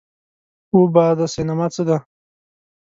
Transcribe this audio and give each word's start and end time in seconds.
اووه 0.73 0.89
بعدی 0.95 1.25
سینما 1.33 1.67
څه 1.75 1.81
ده؟ 1.87 1.97